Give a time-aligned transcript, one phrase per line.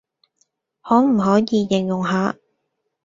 [0.81, 2.35] 可唔可以形容下